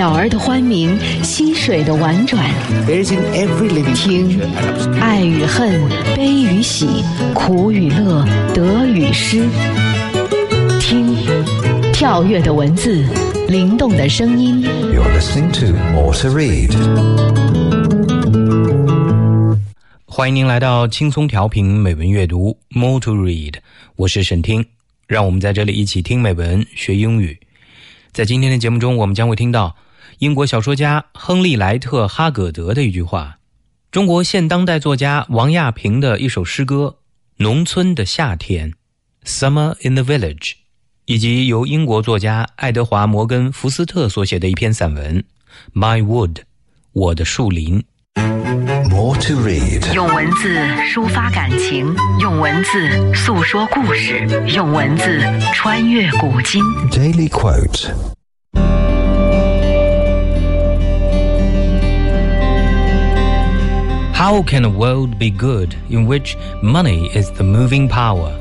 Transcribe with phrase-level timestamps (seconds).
[0.00, 2.42] 鸟儿的欢鸣，溪水的婉转。
[3.94, 4.40] 听，
[4.98, 5.78] 爱与恨，
[6.16, 7.04] 悲与喜，
[7.34, 8.24] 苦与乐，
[8.54, 9.46] 得与失。
[10.80, 11.14] 听，
[11.92, 13.04] 跳跃的文字，
[13.46, 14.62] 灵动的声音。
[14.62, 16.72] You're listening to More to Read。
[20.06, 23.56] 欢迎您来到轻松调频美文阅读 More to Read，
[23.96, 24.64] 我是沈听，
[25.06, 27.38] 让我们在这里一起听美文学英语。
[28.12, 29.76] 在今天的节目中，我们将会听到
[30.20, 33.38] 英国小说家亨利·莱特·哈葛德的一句话，
[33.90, 36.98] 中国现当代作家王亚平的一首诗歌
[37.42, 38.72] 《农村的夏天》
[39.26, 40.56] （Summer in the Village），
[41.06, 45.24] 以及由英国作家爱德华·摩根·福斯特所写的一篇散文
[45.74, 46.34] 《My Wood》
[46.92, 47.82] （我的树林）。
[48.90, 50.54] More to read，用文字
[50.92, 55.18] 抒发感情，用文字诉说故事，用文字
[55.54, 56.62] 穿越古今。
[56.90, 57.90] Daily quote。
[64.19, 68.31] How can a world be good in which money is the moving power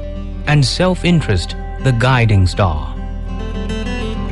[0.47, 2.95] and self interest the guiding star?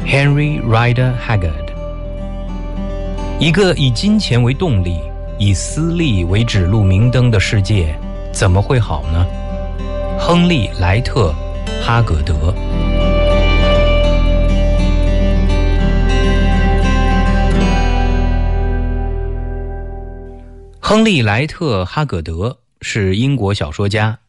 [0.07, 1.73] Henry Rider Haggard。
[3.39, 5.01] 一个以金钱为动力。
[5.39, 7.97] 以私利为指路明灯的世界，
[8.33, 9.27] 怎么会好呢？
[10.17, 11.33] 亨利·莱特·
[11.85, 12.55] 哈葛德。
[20.90, 24.20] 亨利·莱特·哈葛德是英国小说家，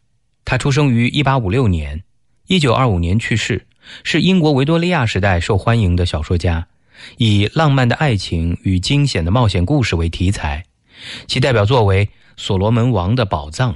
[0.45, 2.03] 他出生于1856年
[2.49, 3.69] ，1925年去世，
[4.03, 6.67] 是英国维多利亚时代受欢迎的小说家，
[7.19, 10.65] 以浪漫的爱情与惊险的冒险故事为题材。
[11.29, 12.07] 其代表作为
[12.37, 13.75] 《所罗门王的宝藏》，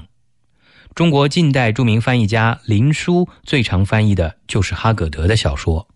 [0.93, 5.87] 中国近代著名翻译家林纾最常翻译的就是哈葛德的小说。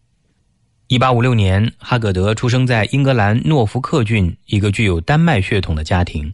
[0.87, 6.33] 一八五六年，哈葛德出生在英格兰诺福克郡一个具有丹麦血统的家庭，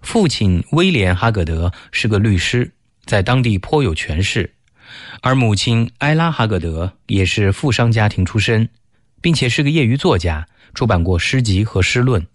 [0.00, 2.72] 父亲威廉·哈格德是个律师，
[3.04, 4.54] 在当地颇有权势，
[5.20, 8.68] 而母亲埃拉·哈格德也是富商家庭出身，
[9.20, 12.26] 并且是个业余作家，出版过诗集和诗论。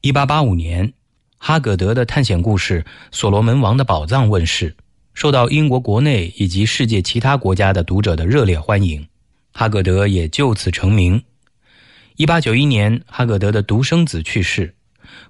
[0.00, 0.92] 一八八五年，
[1.38, 4.76] 哈格德的探险故事《所罗门王的宝藏》问世，
[5.14, 9.06] 受到英国国内以及世界其他国家的读者的热烈欢迎，
[9.52, 11.22] 哈格德也就此成名。
[12.16, 14.74] 一八九一年，哈格德的独生子去世，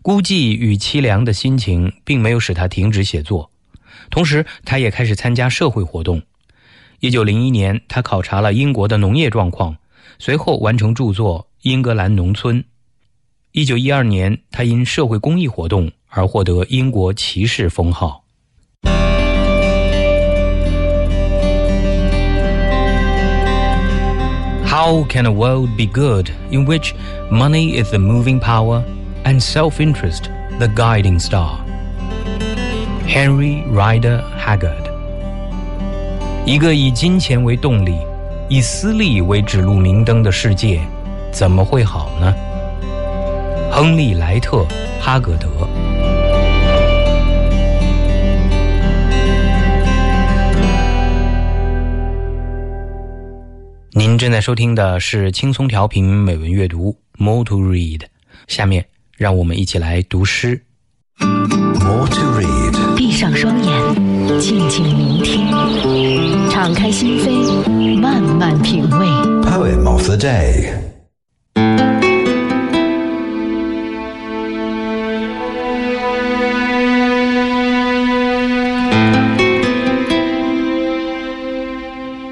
[0.05, 3.51] 孤寂与凄凉的心情并没有使他停止写作，
[4.11, 6.21] 同时他也开始参加社会活动。
[7.01, 9.75] 一九零一年，他考察了英国的农业状况，
[10.19, 12.61] 随后完成著作《英格兰农村》。
[13.53, 18.23] 一九一二年，他因社会公益活动而获得英国骑士封号。
[24.67, 26.93] How can a world be good in which
[27.31, 28.85] money is the moving power
[29.25, 31.59] and self-interest the guiding star?
[33.07, 34.91] Henry Rider Haggard。
[36.47, 37.97] 一个以金钱为动力、
[38.49, 40.81] 以私利为指路明灯的世界，
[41.33, 42.35] 怎么会好呢？
[43.73, 44.59] 亨利·莱特·
[45.01, 45.49] 哈格德。
[53.97, 58.03] 您正在收听的是轻松调频美文阅读 More to Read，
[58.47, 58.87] 下面
[59.17, 60.61] 让我们一起来读诗。
[61.19, 69.07] More to read，闭上双眼，静静聆听，敞开心扉，慢慢品味。
[69.43, 70.73] Poem of the day。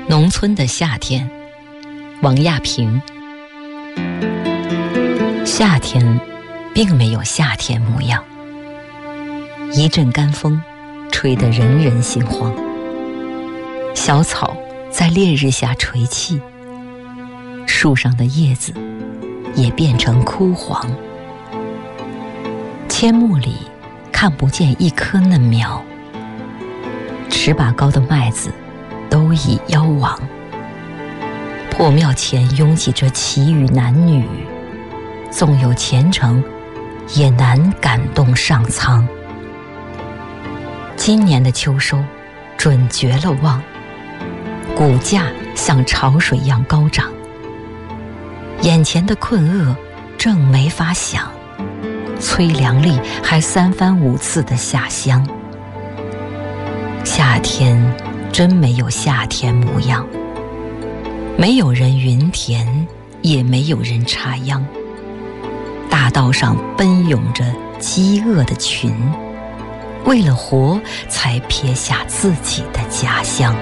[0.09, 1.31] 农村的夏天，
[2.21, 3.01] 王亚平。
[5.47, 6.21] 夏天，
[6.75, 8.23] 并没有夏天模样。
[9.73, 10.61] 一阵干风，
[11.11, 12.53] 吹得人人心慌。
[13.95, 14.57] 小草
[14.91, 16.41] 在烈日下垂泣，
[17.67, 18.73] 树上的叶子
[19.55, 20.91] 也变成枯黄。
[22.89, 23.57] 阡陌里
[24.11, 25.83] 看不见一棵嫩苗，
[27.31, 28.51] 尺把高的麦子。
[29.13, 30.19] 都已夭亡。
[31.71, 34.27] 破庙前拥挤着奇遇男女，
[35.31, 36.43] 纵有虔诚，
[37.15, 39.07] 也难感动上苍。
[40.97, 41.99] 今年的秋收，
[42.57, 43.63] 准绝了望，
[44.77, 47.13] 谷价像潮水一样高涨。
[48.63, 49.77] 眼前的困厄
[50.17, 51.31] 正没法想，
[52.21, 55.27] 催粮力还三番五次的下乡。
[57.05, 57.81] 夏天。
[58.33, 60.07] 真没有夏天模样，
[61.37, 62.67] 没有人云田，
[63.21, 64.65] 也没有人插秧，
[65.93, 67.45] 大道上奔涌着
[67.79, 68.97] 饥饿的群，
[70.07, 73.55] 为了活才撇下自己的家乡。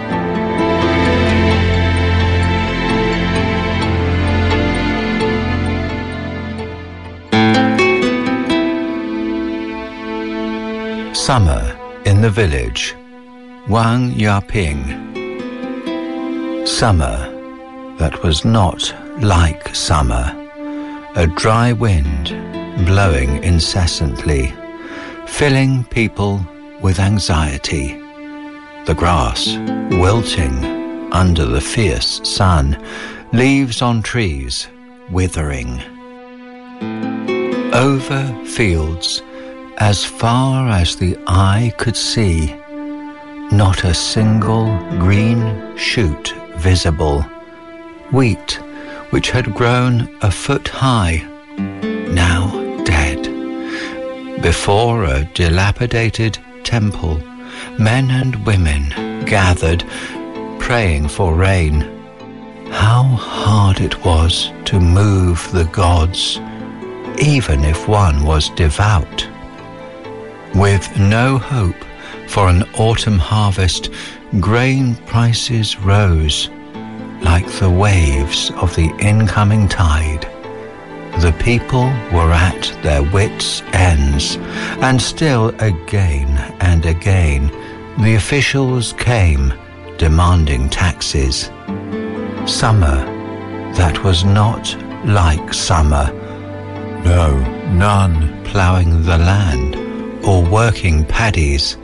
[11.12, 11.74] Summer
[12.04, 12.94] in the Village,
[13.68, 14.78] Wang Yaping.
[16.64, 17.28] Summer
[17.98, 20.32] that was not like summer,
[21.16, 22.28] a dry wind
[22.86, 24.52] blowing incessantly,
[25.26, 26.40] filling people
[26.80, 27.94] with anxiety.
[28.86, 29.56] The grass
[29.90, 30.80] wilting
[31.12, 32.80] under the fierce sun,
[33.32, 34.68] leaves on trees
[35.10, 35.80] withering.
[37.72, 39.22] Over fields
[39.78, 42.54] as far as the eye could see,
[43.50, 44.66] not a single
[44.98, 47.22] green shoot visible.
[48.12, 48.60] Wheat,
[49.10, 51.16] which had grown a foot high,
[51.58, 52.50] now
[52.84, 53.22] dead.
[54.42, 57.20] Before a dilapidated temple,
[57.78, 59.84] men and women gathered,
[60.58, 61.80] praying for rain.
[62.70, 66.38] How hard it was to move the gods,
[67.20, 69.28] even if one was devout.
[70.54, 71.84] With no hope
[72.28, 73.90] for an autumn harvest,
[74.38, 76.48] grain prices rose
[77.22, 80.22] like the waves of the incoming tide.
[81.20, 84.36] The people were at their wits' ends,
[84.80, 86.28] and still again
[86.60, 87.50] and again
[87.98, 89.52] the officials came
[89.98, 91.50] demanding taxes.
[92.46, 93.04] Summer
[93.74, 96.12] that was not like summer.
[97.04, 97.38] No,
[97.70, 99.76] none ploughing the land
[100.24, 101.76] or working paddies.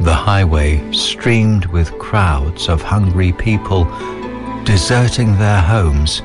[0.00, 3.84] The highway streamed with crowds of hungry people
[4.68, 6.20] deserting their homes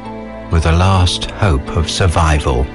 [0.52, 2.66] with a last hope of survival.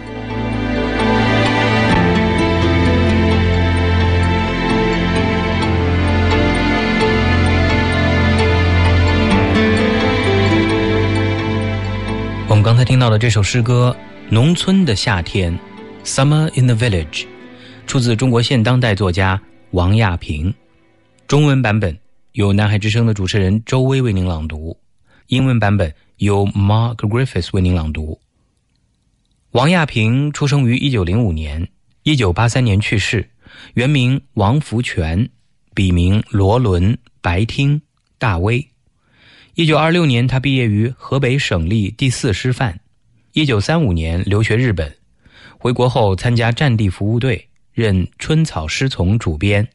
[12.49, 13.95] 我们刚才听到的这首诗歌
[14.33, 15.53] 《农村的夏天》
[16.09, 17.27] （Summer in the Village），
[17.87, 19.39] 出自中国现当代作家
[19.73, 20.55] 王亚平。
[21.27, 21.95] 中文版本
[22.33, 24.75] 由南海之声的主持人周薇为您朗读，
[25.29, 28.19] 英文版本由 Mark Griffiths 为您朗读。
[29.51, 31.69] 王亚平出生于一九零五年，
[32.03, 33.29] 一九八三年去世，
[33.75, 35.29] 原名王福全，
[35.75, 37.83] 笔名罗伦、白听、
[38.17, 38.67] 大威。
[39.53, 42.81] 一九二六年，他毕业于河北省立第四师范。
[43.35, 44.97] 一九三五年留学日本，
[45.59, 49.69] 回国后参加战地服务队，任《春草诗丛》主编。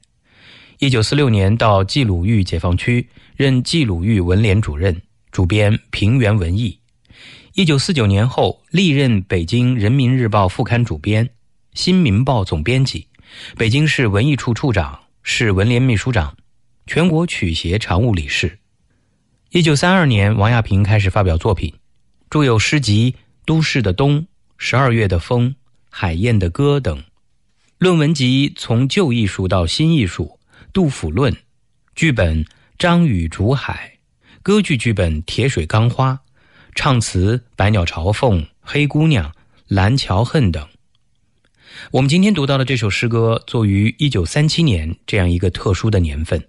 [0.80, 5.00] 一九四六年到冀鲁豫解放区任冀鲁豫文联主任，
[5.34, 6.80] 主编《平原文艺》。
[7.56, 11.28] 一九四九年后历任北京人民日报副刊主编、
[11.74, 13.08] 新民报总编辑、
[13.58, 16.38] 北京市文艺处处长、市文联秘书长、
[16.86, 18.60] 全国曲协常务理事。
[19.50, 21.74] 一九三二年，王亚平开始发表作品，
[22.30, 23.12] 著有诗集
[23.44, 24.20] 《都市的冬》
[24.60, 25.50] 《十二月的风》
[25.90, 27.04] 《海燕的歌》等，
[27.80, 30.26] 论文集《从旧艺术到新艺术》
[30.72, 31.34] 《杜甫论》，
[31.96, 32.46] 剧本
[32.78, 33.93] 《张宇竹海》，
[34.44, 36.12] 歌剧剧本《铁水钢花》，
[36.76, 39.30] 唱词《百鸟朝凤》《黑姑娘》
[39.70, 40.68] 《蓝桥恨》等。
[41.92, 46.46] 我们今天读到的这首诗歌，作于一九三七年这样一个特殊的年份。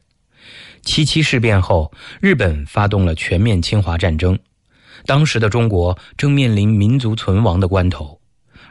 [0.82, 4.36] 七七事变后，日本发动了全面侵华战争，
[5.06, 8.20] 当时的中国正面临民族存亡的关头，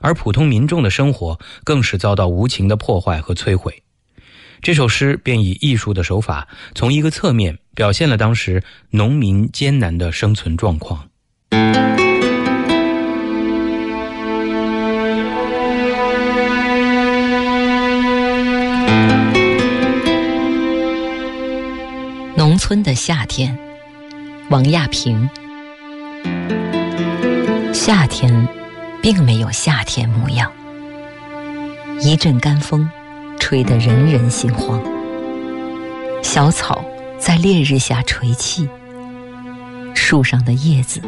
[0.01, 3.83] 而普通民众的生活更是遭到无情的破坏和摧毁。
[4.61, 11.09] 这首诗便以艺术的手法，从一个侧面表现了当时农民艰难的生存状况。
[22.35, 23.57] 农村的夏天，
[24.49, 25.27] 王亚平。
[27.73, 28.47] 夏天，
[29.01, 30.51] 并没有夏天模样。
[32.01, 32.87] 一阵干风，
[33.39, 34.79] 吹得人人心慌。
[36.21, 36.83] 小草
[37.25, 38.67] 在烈日下垂泣，
[39.95, 41.01] 树上的叶子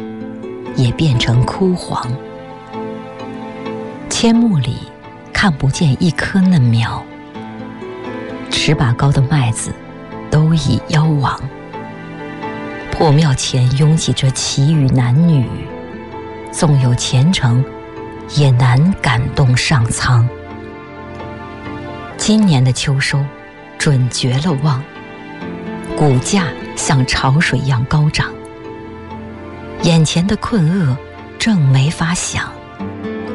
[0.74, 2.10] 也变成枯黄。
[4.08, 4.78] 阡陌里
[5.30, 7.04] 看不见一棵嫩苗，
[8.50, 9.70] 尺把高的麦子。
[10.28, 11.40] 都已夭亡。
[12.90, 15.46] 破庙前拥挤着奇遇男女，
[16.50, 17.64] 纵有虔诚，
[18.34, 20.28] 也难感动上苍。
[22.18, 23.24] 今年的秋收，
[23.78, 24.82] 准绝了望，
[25.96, 26.44] 股价
[26.76, 28.28] 像潮水一样高涨。
[29.82, 30.96] 眼前的困厄
[31.38, 32.52] 正没法想，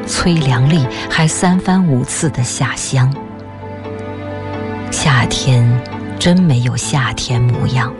[0.06, 3.12] 催凉里还三番五次的下乡。
[4.92, 5.68] 夏天
[6.18, 7.92] 真没有夏天模样，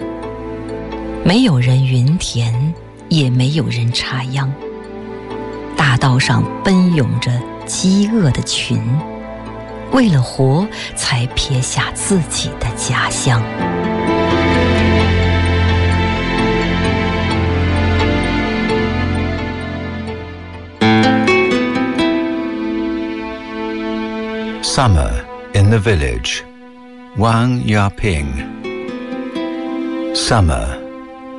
[1.24, 2.72] 没有人云田，
[3.08, 4.52] 也没有人插秧。
[5.76, 7.32] 大道上奔涌着
[7.66, 8.80] 饥饿的群，
[9.90, 10.64] 为了活
[10.94, 13.42] 才撇下自己的家乡。
[24.74, 26.42] Summer in the village,
[27.18, 28.26] Wang Yaping.
[30.16, 30.64] Summer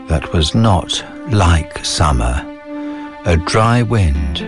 [0.07, 2.45] that was not like summer,
[3.25, 4.45] a dry wind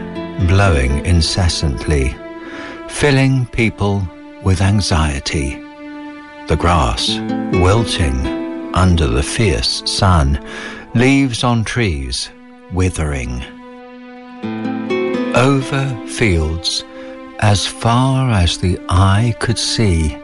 [0.48, 2.16] blowing incessantly,
[2.88, 4.08] filling people
[4.44, 5.56] with anxiety.
[6.46, 7.18] The grass
[7.54, 10.40] wilting under the fierce sun,
[10.94, 12.30] leaves on trees
[12.72, 13.44] withering.
[15.36, 16.84] Over fields
[17.40, 20.18] as far as the eye could see,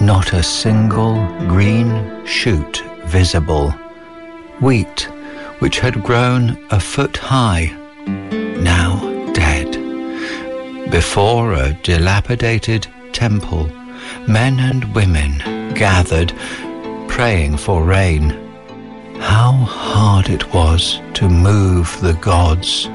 [0.00, 1.14] not a single
[1.48, 3.70] green shoot visible.
[4.60, 5.08] Wheat,
[5.58, 7.66] which had grown a foot high,
[8.06, 9.00] now
[9.32, 9.70] dead.
[10.90, 13.66] Before a dilapidated temple,
[14.28, 16.32] men and women gathered,
[17.08, 18.30] praying for rain.
[19.20, 22.88] How hard it was to move the gods,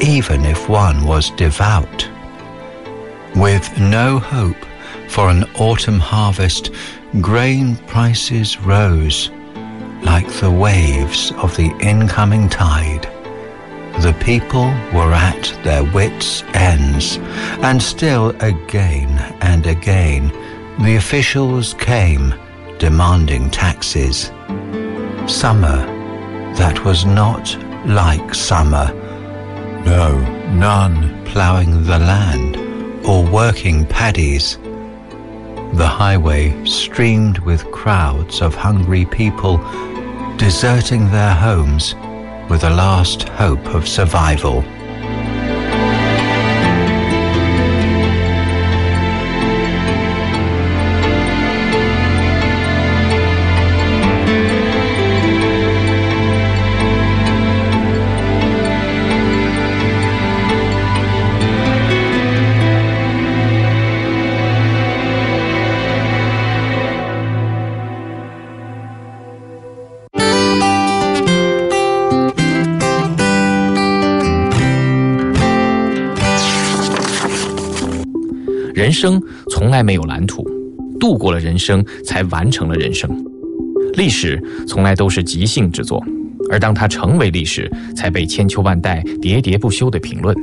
[0.00, 2.08] even if one was devout.
[3.36, 4.64] With no hope
[5.08, 6.70] for an autumn harvest,
[7.20, 9.30] grain prices rose
[10.02, 13.10] like the waves of the incoming tide.
[14.02, 17.16] The people were at their wits' ends,
[17.60, 19.08] and still again
[19.40, 20.28] and again
[20.82, 22.34] the officials came
[22.78, 24.30] demanding taxes.
[25.26, 25.78] Summer
[26.54, 28.92] that was not like summer.
[29.84, 30.20] No,
[30.52, 32.63] none ploughing the land
[33.06, 34.58] or working paddies.
[35.74, 39.58] The highway streamed with crowds of hungry people
[40.36, 41.94] deserting their homes
[42.48, 44.62] with a last hope of survival.
[79.64, 80.46] 从来没有蓝图，
[81.00, 83.08] 度过了人生才完成了人生。
[83.94, 86.04] 历史从来都是即兴之作，
[86.50, 87.66] 而当它成为历史，
[87.96, 90.36] 才被千秋万代喋喋不休的评论。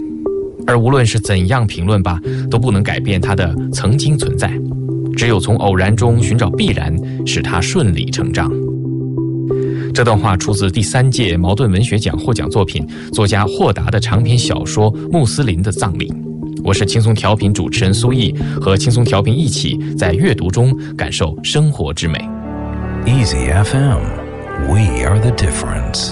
[0.65, 4.51] 而无论是怎样评论吧，都不能改变它的曾经存在。
[5.15, 6.91] 只有从偶然中寻找必然，
[7.23, 8.51] 使它顺理成章。
[9.93, 16.07] 这段话出自第三届茅盾文学奖获奖作品作家霍达的长篇小说《穆斯林的葬礼》。
[16.63, 22.19] 我是轻松调频主持人苏毅，和轻松调频一起在阅读中感受生活之美。
[23.05, 26.11] Easy FM，We are the difference。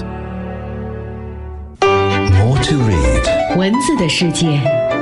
[1.80, 4.60] More to read，文字的世界，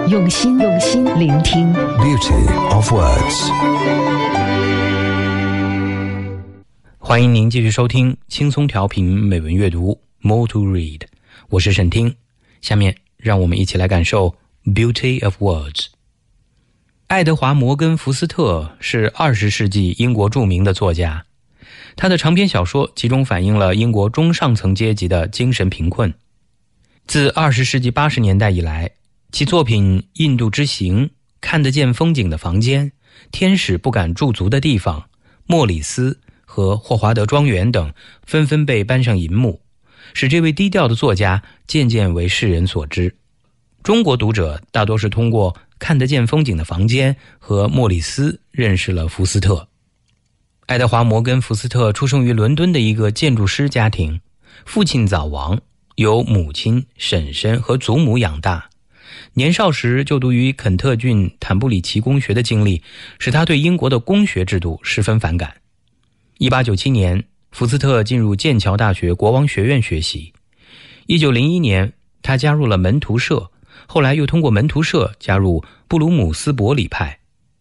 [0.08, 1.72] 用心用心聆听。
[1.72, 3.50] Beauty of words。
[6.98, 9.98] 欢迎您继续收听轻松调频美文阅读。
[10.20, 11.00] More to read，
[11.48, 12.14] 我是沈听。
[12.60, 14.34] 下面让我们一起来感受。
[14.74, 15.86] Beauty of Words。
[17.06, 21.24] 爱德华·摩根·福斯特是二十世纪英国著名的作家，
[21.96, 26.12] 他的长篇小说集中反映了英国中上层阶级的精神贫困。
[27.06, 28.90] 自二十世纪八十年代以来，
[29.32, 31.04] 其作品《印度之行》
[31.40, 32.86] 《看得见风景的房间》
[33.32, 35.00] 《天使不敢驻足的地方》
[35.46, 37.94] 《莫里斯》和《霍华德庄园》等
[38.26, 39.62] 纷纷被搬上银幕，
[40.12, 43.14] 使这位低调的作家渐渐为世人所知。
[43.88, 49.66] 中国读者大多是通过看得见风景的房间和莫里斯认识了福斯特。
[50.66, 54.20] 爱德华·摩根·福斯特出生于伦敦的一个建筑师家庭，
[54.66, 55.58] 父亲早亡，
[55.94, 58.68] 由母亲、婶婶和祖母养大。
[59.32, 62.82] 年少时就读于肯特郡坦布里奇公学的经历，
[63.18, 65.50] 使他对英国的公学制度十分反感。
[66.40, 70.30] 1897年，福斯特进入剑桥大学国王学院学习。
[71.06, 71.90] 1901年，
[72.20, 73.50] 他加入了门徒社。
[73.90, 77.18] 后来又通过门徒社加入布鲁姆斯伯里派，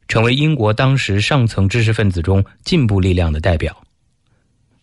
[0.10, 3.82] 成为英国当时上层知识分子中进步力量的代表。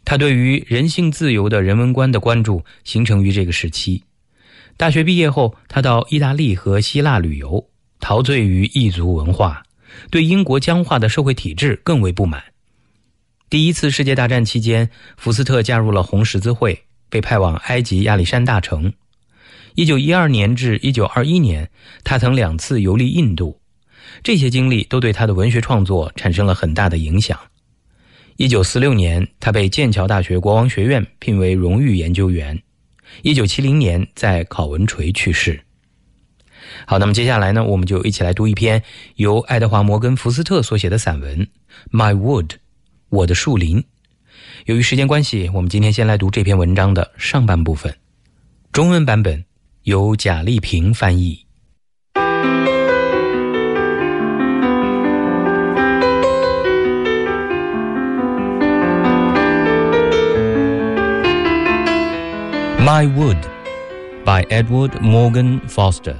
[0.07, 4.03] 他对于人性自由的人文观的关注形成于这个时期。
[4.79, 7.63] 大学毕业后，他到意大利和希腊旅游，
[8.01, 9.63] 陶醉于异族文化，
[10.11, 12.43] 对英国僵化的社会体制更为不满。
[13.51, 18.91] 第一次世界大战期间，福斯特加入了红十字会，被派往埃及亚历山大城。
[19.75, 21.69] 一九一二年至一九二一年，
[22.05, 23.61] 他曾两次游历印度，
[24.23, 27.37] 这些经历都对他的文学创作产生了很大的影响。
[28.37, 32.57] 一九四六年，他被剑桥大学国王学院聘为荣誉研究员。
[33.23, 35.61] 一九七零年在考文垂去世。
[36.87, 38.81] 好，那么接下来呢，我们就一起来读一篇
[39.17, 41.41] 由爱德华·摩根·福斯特所写的散文
[41.91, 42.47] 《My Wood》，
[43.09, 43.83] 我的树林。
[44.67, 47.93] 由于时间关系，我们今天先来读这篇文章的上半部分。
[48.73, 49.45] 中文版本
[49.84, 51.46] 由贾丽萍翻译。
[62.80, 63.38] My Wood
[64.26, 66.16] by Edward Morgan Foster。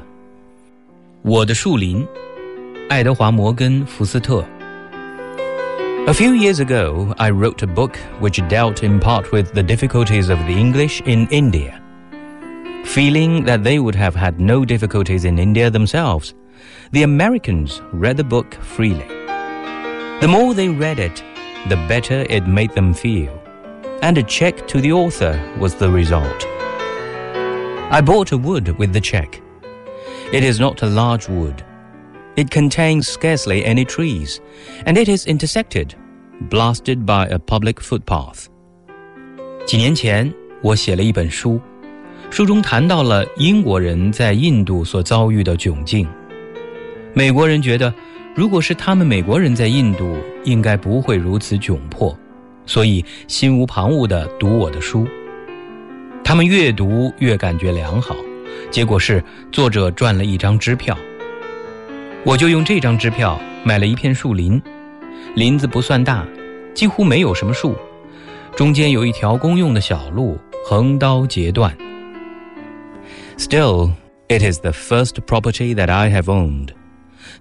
[1.24, 2.06] 我的树林，
[2.90, 4.46] 爱德华·摩根·福斯特。
[6.08, 10.40] A few years ago, I wrote a book which dealt in part with the difficulties of
[10.46, 11.82] the English in India.
[12.86, 16.34] Feeling that they would have had no difficulties in India themselves,
[16.92, 19.08] the Americans read the book freely.
[20.22, 21.24] The more they read it,
[21.70, 23.32] the better it made them feel,
[24.02, 26.46] and a check to the author was the result.
[27.92, 29.42] I bought a wood with the check.
[30.32, 31.64] It is not a large wood.
[32.36, 34.42] It contains scarcely any trees,
[34.86, 35.96] and it is intersected,
[36.50, 38.48] blasted by a public footpath.
[39.66, 41.60] 几年前，我写了一本书，
[42.35, 46.05] 书中谈到了英国人在印度所遭遇的窘境。
[47.13, 47.95] 美国人觉得，
[48.35, 52.19] 如果是他们美国人在印度，应该不会如此窘迫，
[52.67, 55.07] 所以心无旁骛地读我的书。
[56.25, 58.17] 他们越读越感觉良好，
[58.69, 59.23] 结果是
[59.53, 60.99] 作者赚了一张支票。
[62.25, 64.61] 我就用这张支票买了一片树林，
[65.37, 66.27] 林子不算大，
[66.75, 67.77] 几乎没有什么树，
[68.57, 71.73] 中间有一条公用的小路，横刀截断。
[73.37, 73.97] Still,
[74.29, 76.73] it is the first property that I have owned.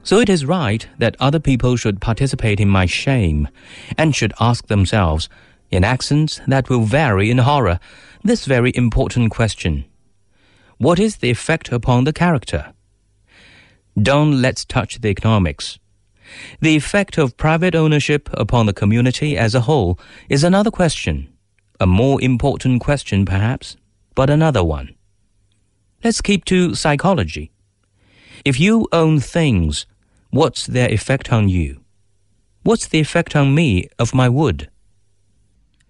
[0.02, 3.48] So it is right that other people should participate in my shame,
[3.98, 5.30] and should ask themselves,
[5.70, 7.80] in accents that will vary in horror,
[8.24, 9.86] this very important question
[10.78, 12.74] What is the effect upon the character?
[14.02, 15.78] Don't let's touch the economics.
[16.60, 21.32] The effect of private ownership upon the community as a whole is another question,
[21.80, 23.78] a more important question perhaps,
[24.16, 24.96] but another one.
[26.04, 27.52] Let's keep to psychology.
[28.44, 29.86] If you own things,
[30.32, 31.78] what's their effect on you?
[32.62, 34.68] What's the effect on me of my wood?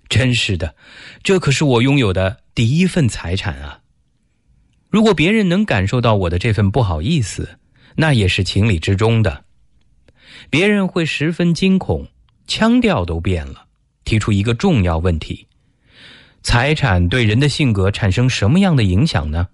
[0.08, 0.76] 真是的，
[1.24, 3.80] 这可是我拥有的第一份财产啊！
[4.92, 7.58] 如果别人能感受到我的这份不好意思，
[7.96, 9.46] 那也是情理之中的。
[10.52, 12.08] 别人会十分惊恐，
[12.46, 13.66] 腔调都变了，
[14.04, 15.48] 提出一个重要问题：
[16.44, 19.48] 财产对人的性格产生什么样的影响呢？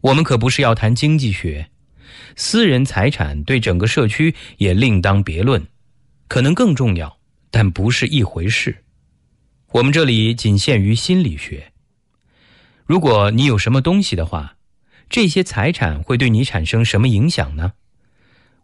[0.00, 1.68] 我们可不是要谈经济学，
[2.36, 5.66] 私人财产对整个社区也另当别论，
[6.28, 7.18] 可能更重要，
[7.50, 8.84] 但不是一回事。
[9.72, 11.72] 我们这里仅限于心理学。
[12.86, 14.56] 如果你有什么东西的话，
[15.10, 17.72] 这些财产会对你产生什么影响呢？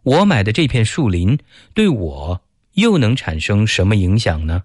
[0.03, 1.37] 我买的这片树林
[1.73, 2.41] 对我
[2.73, 4.63] 又能产生什么影响呢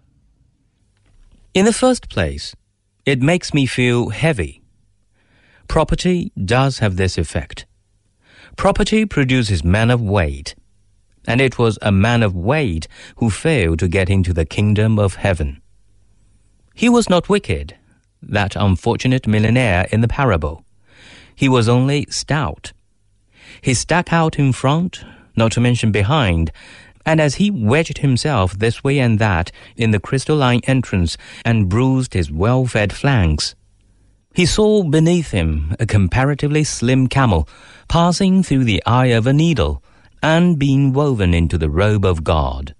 [1.52, 2.52] ？In the first place,
[3.04, 4.59] it makes me feel heavy.
[5.70, 7.64] Property does have this effect.
[8.56, 10.56] Property produces men of weight,
[11.28, 15.14] and it was a man of weight who failed to get into the kingdom of
[15.14, 15.62] heaven.
[16.74, 17.76] He was not wicked,
[18.20, 20.64] that unfortunate millionaire in the parable.
[21.36, 22.72] He was only stout.
[23.60, 25.04] He stuck out in front,
[25.36, 26.50] not to mention behind,
[27.06, 32.14] and as he wedged himself this way and that in the crystalline entrance and bruised
[32.14, 33.54] his well fed flanks,
[34.34, 37.46] he saw beneath him a comparatively slim camel
[37.88, 39.82] passing through the eye of a needle
[40.20, 42.74] and being woven into the robe of God.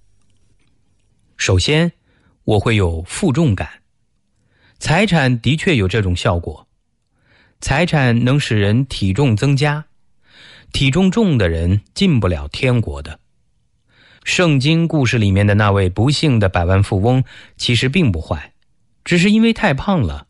[1.37, 1.93] 首先，
[2.45, 3.69] 我会有负重感。
[4.79, 6.67] 财产的确有这种效果，
[7.61, 9.87] 财产能使人体重增加，
[10.73, 13.21] 体重重的人进不了天国的。
[14.23, 17.25] 圣经故事里面的那位不幸的百万富翁
[17.57, 18.53] 其实并不坏，
[19.03, 20.27] 只是因为太胖了，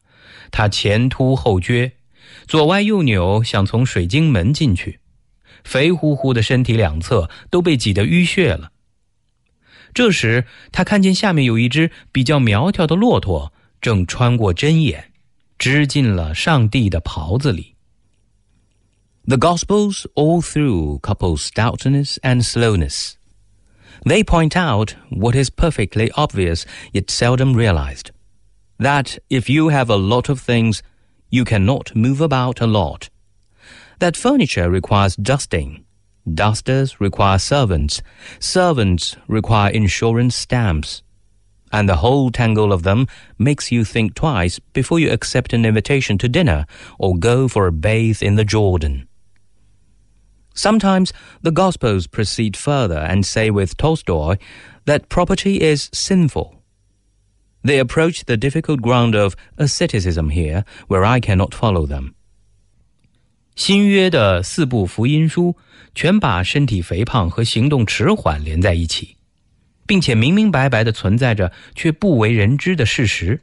[0.52, 1.92] 他前凸后撅，
[2.48, 5.00] 左歪右扭，想从水晶门进去，
[5.64, 8.72] 肥乎乎的身体两侧都被挤得淤血了。
[9.94, 13.54] 这时他看见下面有一只比较苗条的骆驼。
[13.82, 15.12] 正穿过针眼，
[15.60, 17.76] 织进了上帝的袍子里。
[19.28, 23.12] The Gospels all through couple stoutness and slowness.
[24.04, 28.08] They point out what is perfectly obvious yet seldom realized
[28.81, 30.83] that if you have a lot of things,
[31.29, 33.11] you cannot move about a lot.
[33.99, 35.85] That furniture requires dusting.
[36.27, 38.03] Dusters require servants.
[38.39, 41.03] Servants require insurance stamps.
[41.71, 43.07] And the whole tangle of them
[43.39, 46.67] makes you think twice before you accept an invitation to dinner
[46.99, 49.07] or go for a bathe in the Jordan.
[50.55, 51.13] Sometimes
[51.43, 54.37] the Gospels proceed further and say with Tolstoy
[54.87, 56.60] that property is sinful.
[57.63, 62.13] They approach the difficult ground of asceticism here, where I cannot follow them.
[63.55, 65.57] 新约的四部福音书
[65.95, 69.17] 全把身体肥胖和行动迟缓连在一起，
[69.87, 73.43] 并且明明白白的存在着却不为人知的事实，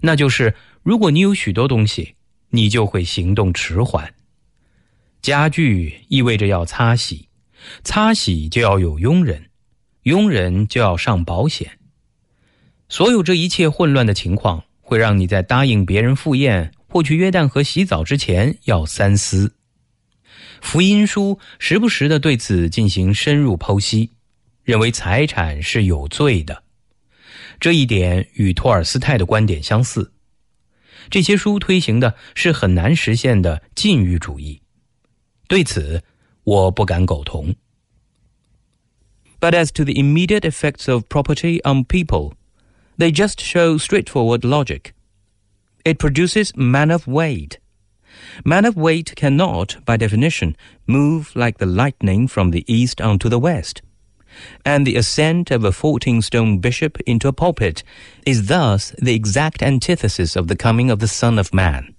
[0.00, 2.14] 那就是如果你有许多东西，
[2.50, 4.14] 你就会行动迟缓。
[5.20, 7.28] 家具意味着要擦洗，
[7.82, 9.46] 擦洗就要有佣人，
[10.04, 11.68] 佣人就要上保险。
[12.88, 19.54] 所有这一切混乱的情况，会让你在答应别人赴宴或去约旦河洗澡之前要三思。
[20.60, 24.12] 福音书时不时的对此进行深入剖析，
[24.62, 26.62] 认为财产是有罪的。
[27.58, 30.12] 这一点与托尔斯泰的观点相似。
[31.10, 34.60] 这些书推行的是很难实现的禁欲主义。
[35.48, 36.02] 对此，
[36.44, 37.54] 我不敢苟同。
[39.38, 42.32] But as to the immediate effects of property on people,
[42.97, 44.93] they just show straightforward logic.
[45.83, 47.59] It produces man of weight.
[48.45, 53.39] Man of weight cannot, by definition, move like the lightning from the east onto the
[53.39, 53.81] west.
[54.63, 57.83] And the ascent of a 14 stone bishop into a pulpit
[58.25, 61.95] is thus the exact antithesis of the coming of the Son of Man.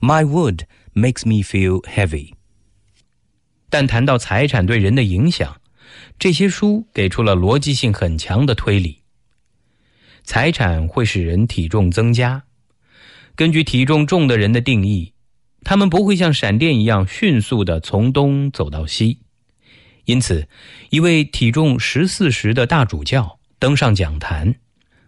[0.00, 2.34] My wood makes me feel heavy.
[3.68, 5.60] 但谈到财产对人的影响，
[6.18, 9.02] 这些书给出了逻辑性很强的推理。
[10.25, 12.43] 财产会使人体重增加，
[13.35, 15.13] 根据体重重的人的定义，
[15.63, 19.19] 他们不会像闪电一样迅速的从东走到西。
[20.05, 20.47] 因此，
[20.89, 24.55] 一位体重十四十的大主教登上讲坛，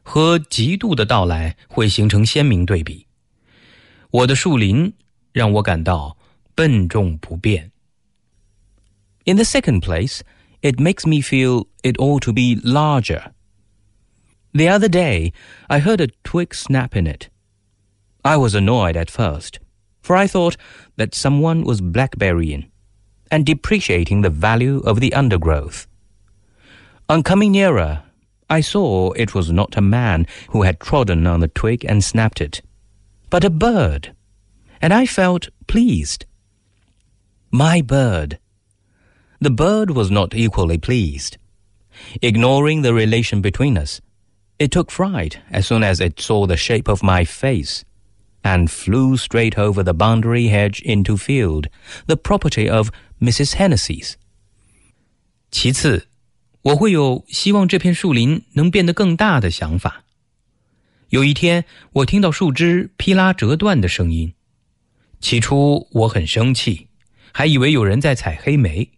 [0.04, 3.08] 和极度的到来会形成鲜明对比。
[4.12, 4.94] 我的树林
[5.34, 6.18] 让我感到
[6.56, 7.72] 笨重不便。
[9.26, 10.22] In the second place,
[10.62, 13.32] it makes me feel it ought to be larger.
[14.58, 15.34] The other day,
[15.70, 17.30] I heard a twig snap in it.
[18.26, 19.60] I was annoyed at first,
[20.02, 20.58] for I thought
[20.96, 22.72] that someone was blackberrying
[23.30, 25.86] and depreciating the value of the undergrowth.
[27.08, 28.02] On coming nearer,
[28.50, 32.42] I saw it was not a man who had trodden on the twig and snapped
[32.42, 32.64] it,
[33.30, 34.16] but a bird,
[34.82, 36.26] and I felt pleased.
[37.52, 38.40] My bird
[39.40, 41.38] the bird was not equally pleased.
[42.24, 44.02] Ignoring the relation between us,
[44.59, 47.83] it took fright as soon as it saw the shape of my face,
[48.43, 51.69] and flew straight over the boundary hedge into field,
[52.07, 52.91] the property of
[53.21, 53.55] Mrs.
[53.55, 54.15] Hennessy's.
[55.51, 56.07] 其次，
[56.63, 60.05] 我会有希望这片树林能变得更大的想法。
[61.11, 64.33] 有一天，我听到树枝劈拉折断的声音，
[65.21, 66.89] 起初我很生气，
[67.33, 68.91] 还以为有人在采黑莓。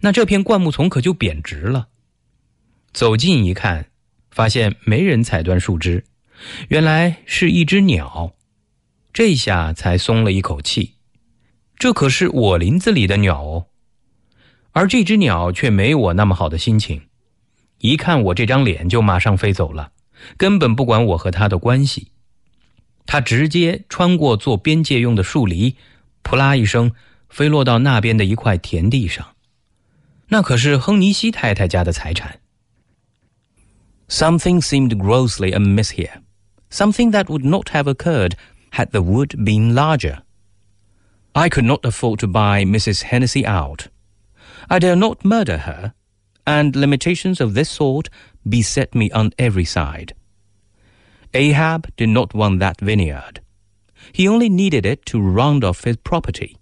[0.00, 1.88] 那这片灌木丛可就贬值了。
[2.92, 3.90] 走近一看，
[4.37, 6.05] 发现没人踩断树枝，
[6.67, 8.35] 原来是一只鸟。
[9.11, 10.93] 这下才松了一口气。
[11.75, 13.65] 这可是我林子里的鸟哦。
[14.73, 17.07] 而这只鸟却没我那么好的心情，
[17.79, 19.91] 一看我这张脸就马上飞走了，
[20.37, 22.11] 根本不管我和它的关系。
[23.07, 25.77] 它直接穿过做边界用的树篱，
[26.21, 26.91] 扑啦一声
[27.27, 29.29] 飞落到那边的一块田地上。
[30.27, 32.41] 那可是亨尼西太太家的财产。
[34.07, 36.21] Something seemed grossly amiss here,
[36.69, 38.35] something that would not have occurred
[38.71, 40.21] had the wood been larger.
[41.35, 43.03] I could not afford to buy Mrs.
[43.03, 43.89] Hennessy out.
[44.69, 45.93] I dare not murder her,
[46.45, 48.09] and limitations of this sort
[48.47, 50.13] beset me on every side.
[51.33, 53.41] Ahab did not want that vineyard.
[54.13, 56.57] He only needed it to round off his property,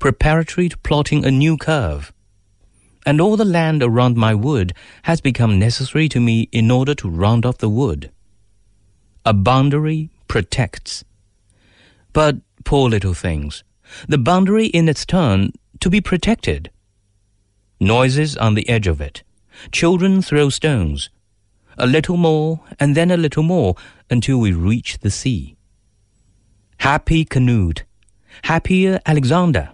[0.00, 2.11] preparatory to plotting a new curve
[3.04, 4.72] and all the land around my wood
[5.04, 8.10] has become necessary to me in order to round off the wood.
[9.24, 11.04] A boundary protects.
[12.12, 13.64] But, poor little things,
[14.08, 16.70] the boundary in its turn to be protected.
[17.80, 19.22] Noises on the edge of it.
[19.70, 21.10] Children throw stones.
[21.78, 23.74] A little more, and then a little more,
[24.10, 25.56] until we reach the sea.
[26.78, 27.84] Happy Canute.
[28.44, 29.70] Happier Alexander.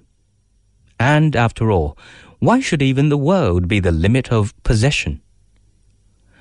[1.01, 1.97] And after all,
[2.40, 5.20] why should even the world be the limit of possession?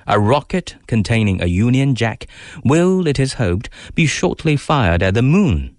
[0.05, 2.27] A rocket containing a Union Jack
[2.65, 5.77] will, it is hoped, be shortly fired at the moon,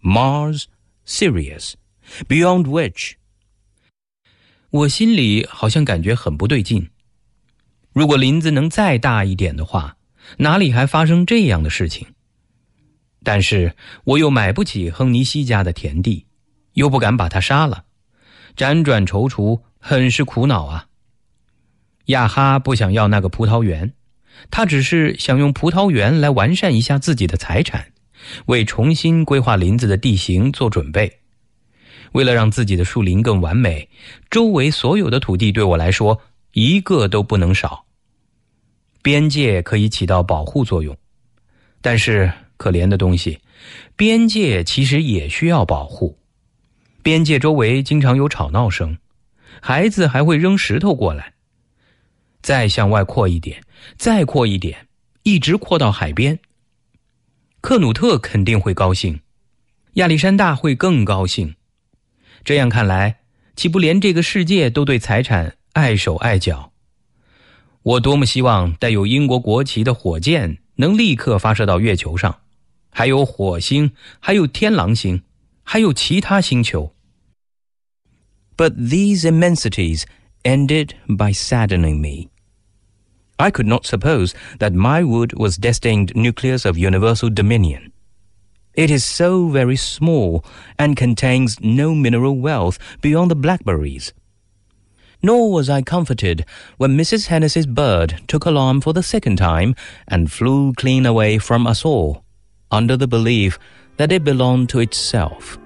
[0.00, 0.66] Mars,
[1.04, 1.74] Sirius,
[2.28, 3.14] beyond which
[4.70, 6.90] 我心里好像感觉很不对劲。
[7.92, 9.96] 如果林子能再大一点的话，
[10.38, 12.06] 哪里还发生这样的事情？
[13.24, 16.26] 但是我又买不起亨尼西家的田地，
[16.74, 17.84] 又不敢把他杀了，
[18.55, 20.87] 辗转踌躇，很是苦恼啊。
[22.05, 23.93] 亚哈不想要那个葡萄园，
[24.49, 27.91] 他只是想用葡萄园来完善一下自己的财产，
[28.45, 31.11] 为重新规划林子的地形做准备。
[32.11, 33.87] 为了让自己的树林更完美，
[34.29, 36.19] 周围所有的土地对我来说
[36.53, 37.85] 一个都不能少。
[39.01, 40.95] 边界可以起到保护作用，
[41.81, 42.31] 但是。
[42.61, 43.39] 可怜的东西，
[43.95, 46.15] 边界其实也需要保护。
[47.03, 48.97] 边界周围经常有吵闹声，
[49.59, 51.33] 孩子还会扔石头过来。
[52.41, 53.63] 再向外扩一点，
[53.97, 54.87] 再扩一点，
[55.23, 56.39] 一直扩到海边。
[57.61, 59.19] 克努特肯定会高兴，
[59.93, 61.55] 亚历山大会更高兴。
[62.43, 63.19] 这样看来，
[63.55, 66.71] 岂不连这个世界都对财产碍手碍脚？
[67.83, 72.39] 我多么希望带有英国国旗的火箭能立刻发射到月球上！
[72.91, 75.21] 还有火星，还有天狼星，
[75.70, 76.92] 还有其他星球。
[78.56, 80.04] But these immensities
[80.44, 82.30] ended by saddening me.
[83.38, 87.92] I could not suppose that my wood was destined nucleus of universal dominion.
[88.74, 90.44] It is so very small
[90.78, 94.12] and contains no mineral wealth beyond the blackberries.
[95.22, 96.44] Nor was I comforted
[96.76, 97.26] when Mrs.
[97.26, 99.74] Hennessy's bird took alarm for the second time
[100.06, 102.22] and flew clean away from us all
[102.70, 103.58] under the belief
[103.96, 105.58] that it belonged to itself.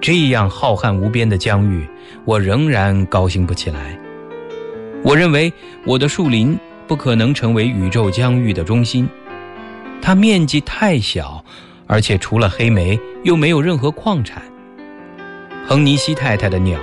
[0.00, 1.88] 这样浩瀚无边的疆域，
[2.24, 3.98] 我仍然高兴不起来。
[5.02, 5.52] 我认为
[5.84, 9.08] 我的树林不可能成为宇宙疆域的中心，
[10.00, 11.44] 它面积太小，
[11.86, 14.42] 而且除了黑莓又没有任何矿产。
[15.66, 16.80] 亨尼西太太的鸟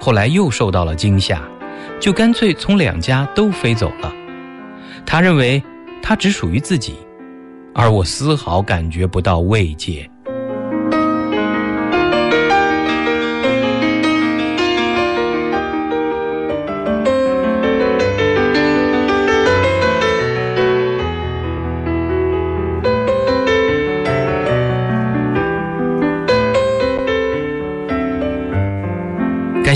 [0.00, 1.42] 后来又受到了惊吓，
[2.00, 4.12] 就干脆从两家都飞走了。
[5.04, 5.62] 他认为
[6.00, 6.94] 它只属于自己。
[7.74, 10.06] 而我丝毫感觉不到慰藉。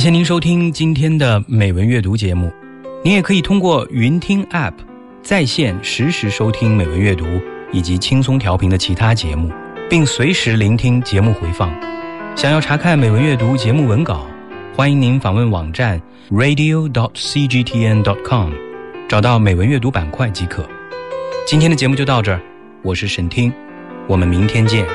[0.06, 2.52] 谢您收听今天的美文阅读节目，
[3.02, 4.74] 您也可以通过云听 App
[5.20, 7.26] 在线实时收听美文阅读。
[7.72, 9.50] 以及轻松调频的其他节目，
[9.90, 11.74] 并随时聆听节目回放。
[12.36, 14.28] 想要查看美文阅读节目文稿，
[14.76, 18.52] 欢迎您访问网站 radio.dot.cgtn.dot.com，
[19.08, 20.64] 找到美文阅读板块即可。
[21.44, 22.40] 今天的节目就到这儿，
[22.82, 23.52] 我是沈听，
[24.06, 24.86] 我们明天见。